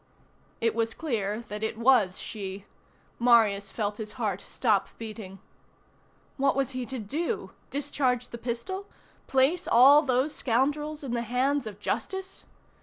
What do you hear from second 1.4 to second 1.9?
that it